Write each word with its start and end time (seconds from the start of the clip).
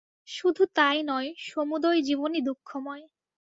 শুধু 0.27 0.63
তাই 0.75 0.97
নয়, 1.03 1.29
সমুদয় 1.47 1.99
জীবনই 2.01 2.41
দুঃখময়। 2.41 3.03